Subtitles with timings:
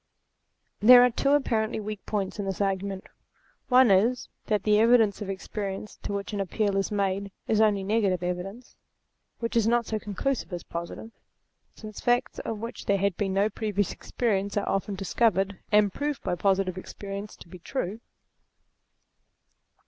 [0.79, 3.03] There are two apparently weak points in this argument.
[3.69, 7.83] One is, that the evidence of experience to which its appeal is made is only
[7.83, 8.75] negative evidence,
[9.41, 11.11] which is not so conclusive as positive;
[11.75, 15.63] since facts of which there had been no previous experience are often REVELATION 221 discovered,
[15.71, 17.99] and proved by positive experience to be true.